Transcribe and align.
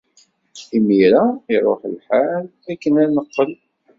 Imir-a, 0.77 1.23
iṛuḥ 1.53 1.81
lḥal 1.95 2.45
akken 2.71 2.93
ad 3.03 3.09
neqqel. 3.15 3.51